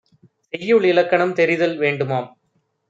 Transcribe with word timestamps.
செய்யுள் 0.53 0.83
இலக்கணம் 0.83 1.33
தெரிதல் 1.33 1.77
வேண்டுமாம்! 1.77 2.29